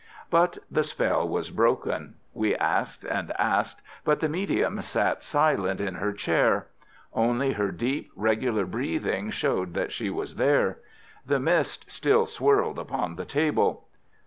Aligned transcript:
But 0.31 0.57
the 0.71 0.81
spell 0.81 1.29
was 1.29 1.51
broken. 1.51 2.15
We 2.33 2.55
asked 2.55 3.03
and 3.03 3.31
asked, 3.37 3.83
but 4.03 4.19
the 4.19 4.27
medium 4.29 4.81
sat 4.81 5.23
silent 5.23 5.79
in 5.79 5.93
her 5.93 6.11
chair. 6.11 6.69
Only 7.13 7.53
her 7.53 7.71
deep, 7.71 8.09
regular 8.15 8.65
breathing 8.65 9.29
showed 9.29 9.75
that 9.75 9.91
she 9.91 10.09
was 10.09 10.37
there. 10.37 10.79
The 11.23 11.39
mist 11.39 11.91
still 11.91 12.25
swirled 12.25 12.79
upon 12.79 13.15
the 13.15 13.25
table. 13.25 13.87